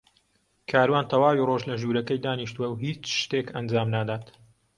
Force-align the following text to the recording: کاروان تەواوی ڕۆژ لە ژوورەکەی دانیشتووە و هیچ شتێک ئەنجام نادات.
کاروان 0.71 1.05
تەواوی 1.11 1.45
ڕۆژ 1.49 1.61
لە 1.69 1.75
ژوورەکەی 1.81 2.23
دانیشتووە 2.25 2.67
و 2.69 2.79
هیچ 2.85 3.03
شتێک 3.21 3.47
ئەنجام 3.55 3.87
نادات. 3.95 4.25